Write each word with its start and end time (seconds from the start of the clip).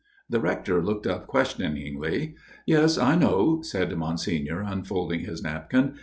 The 0.27 0.39
Rector 0.39 0.81
looked 0.81 1.05
up 1.05 1.27
questioningly." 1.27 2.33
Yes, 2.65 2.97
I 2.97 3.13
know," 3.15 3.61
said 3.61 3.95
Monsignor 3.95 4.61
unfolding 4.63 5.19
his 5.19 5.43
napkin. 5.43 5.93